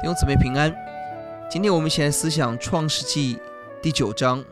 [0.00, 0.74] 弟兄姊妹平安。
[1.48, 3.38] 今天我们一起来思想创世纪
[3.80, 4.44] 第九章。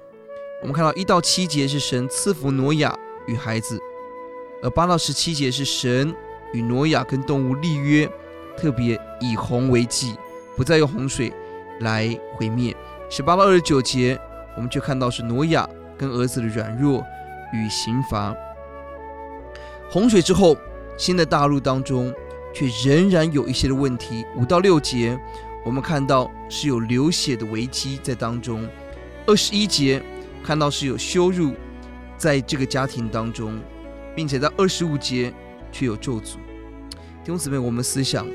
[0.63, 3.79] 我们看到一到七节是神赐福挪亚与孩子，
[4.63, 6.15] 而八到十七节是神
[6.53, 8.09] 与挪亚跟动物立约，
[8.57, 10.17] 特别以洪为祭，
[10.57, 11.31] 不再用洪水
[11.81, 12.75] 来毁灭。
[13.11, 14.19] 十八到二十九节，
[14.57, 17.05] 我们就看到是挪亚跟儿子的软弱
[17.53, 18.35] 与刑罚。
[19.91, 20.57] 洪水之后，
[20.97, 22.15] 新的大陆当中。
[22.53, 24.25] 却仍然有一些的问题。
[24.37, 25.19] 五到六节，
[25.65, 28.67] 我们看到是有流血的危机在当中；
[29.27, 30.03] 二十一节
[30.43, 31.55] 看到是有羞辱
[32.17, 33.61] 在这个家庭当中，
[34.15, 35.33] 并且在二十五节
[35.71, 36.35] 却有咒诅。
[37.25, 38.27] 弟兄姊妹，我们思想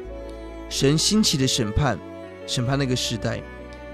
[0.70, 1.99] 神兴起的审判，
[2.45, 3.41] 审判那个时代，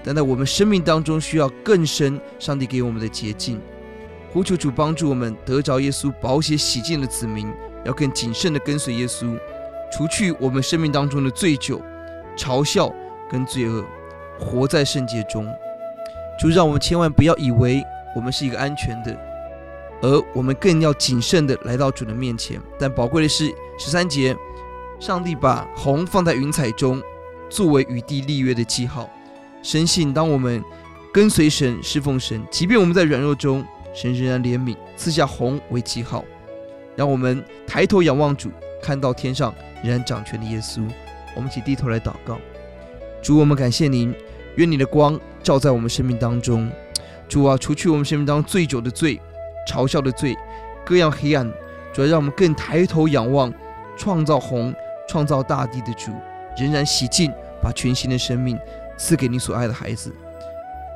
[0.04, 3.60] 但在我们生命当中需要更深，上帝给我们的捷径。
[4.32, 7.52] 呼求主帮助我们得着耶稣宝血洗净的子民，
[7.84, 9.38] 要更谨慎的跟随耶稣。
[9.96, 11.80] 除去我们生命当中的醉酒、
[12.36, 12.92] 嘲笑
[13.30, 13.84] 跟罪恶，
[14.40, 15.46] 活在圣洁中。
[16.36, 17.80] 就让我们千万不要以为
[18.16, 19.16] 我们是一个安全的，
[20.02, 22.60] 而我们更要谨慎的来到主的面前。
[22.76, 24.36] 但宝贵的是十三节，
[24.98, 27.00] 上帝把红放在云彩中，
[27.48, 29.08] 作为与地立约的记号。
[29.62, 30.60] 深信当我们
[31.12, 36.24] 跟随神、侍奉神，即便我们在软弱中，神仍然怜悯，赐下红为记号，
[36.96, 38.50] 让我们抬头仰望主，
[38.82, 39.54] 看到天上。
[39.84, 40.82] 仍然掌权的耶稣，
[41.36, 42.38] 我们一起低头来祷告。
[43.22, 44.14] 主，我们感谢您，
[44.56, 46.70] 愿你的光照在我们生命当中。
[47.28, 49.20] 主啊，除去我们生命当中醉酒的罪、
[49.68, 50.34] 嘲笑的罪、
[50.86, 51.46] 各样黑暗，
[51.92, 53.52] 主要让我们更抬头仰望
[53.94, 54.74] 创造红、
[55.06, 56.12] 创造大地的主，
[56.56, 57.30] 仍然洗净，
[57.62, 58.58] 把全新的生命
[58.96, 60.10] 赐给你所爱的孩子。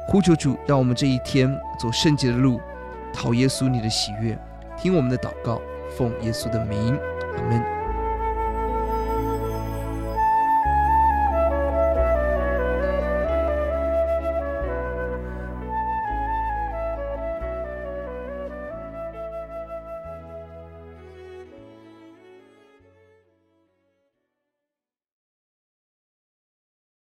[0.07, 2.59] 呼求主，让我们这一天走圣洁的路，
[3.13, 4.39] 讨耶稣你的喜悦。
[4.79, 5.61] 听我们的祷告，
[5.97, 6.97] 奉耶稣的名，
[7.37, 7.78] 阿门。